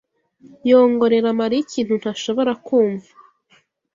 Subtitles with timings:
[0.69, 3.11] yongorera Mariya ikintu ntashobora kumva.